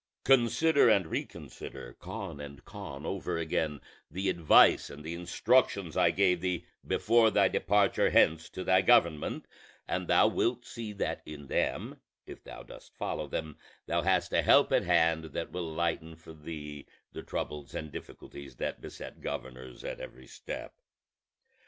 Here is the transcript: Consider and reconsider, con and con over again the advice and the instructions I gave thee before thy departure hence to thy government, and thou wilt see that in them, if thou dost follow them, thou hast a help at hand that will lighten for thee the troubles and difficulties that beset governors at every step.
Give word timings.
Consider 0.23 0.89
and 0.89 1.05
reconsider, 1.05 1.93
con 1.93 2.39
and 2.41 2.65
con 2.65 3.05
over 3.05 3.37
again 3.37 3.81
the 4.09 4.29
advice 4.29 4.89
and 4.89 5.03
the 5.03 5.13
instructions 5.13 5.95
I 5.95 6.09
gave 6.09 6.41
thee 6.41 6.65
before 6.83 7.29
thy 7.29 7.47
departure 7.49 8.09
hence 8.09 8.49
to 8.49 8.63
thy 8.63 8.81
government, 8.81 9.45
and 9.87 10.07
thou 10.07 10.27
wilt 10.27 10.65
see 10.65 10.91
that 10.93 11.21
in 11.23 11.45
them, 11.45 12.01
if 12.25 12.43
thou 12.43 12.63
dost 12.63 12.97
follow 12.97 13.27
them, 13.27 13.59
thou 13.85 14.01
hast 14.01 14.33
a 14.33 14.41
help 14.41 14.71
at 14.71 14.81
hand 14.85 15.25
that 15.33 15.51
will 15.51 15.71
lighten 15.71 16.15
for 16.15 16.33
thee 16.33 16.87
the 17.11 17.21
troubles 17.21 17.75
and 17.75 17.91
difficulties 17.91 18.55
that 18.55 18.81
beset 18.81 19.21
governors 19.21 19.83
at 19.83 19.99
every 19.99 20.25
step. 20.25 20.73